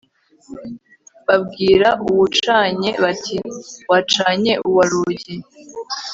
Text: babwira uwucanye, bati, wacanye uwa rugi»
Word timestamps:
babwira 1.27 1.89
uwucanye, 2.05 2.89
bati, 3.03 3.35
wacanye 3.91 4.53
uwa 4.67 4.83
rugi» 4.91 5.35